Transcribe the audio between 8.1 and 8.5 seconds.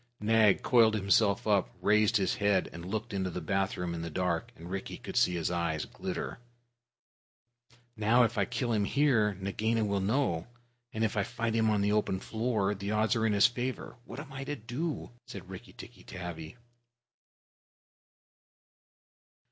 if I